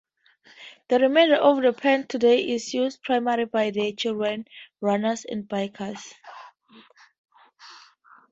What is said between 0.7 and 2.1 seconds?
The remainder of the path